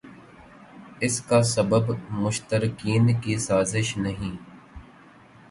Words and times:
اس 0.99 1.19
کا 1.21 1.41
سبب 1.43 1.91
مشترقین 2.13 3.13
کی 3.21 3.37
سازش 3.39 3.95
نہیں 3.97 4.35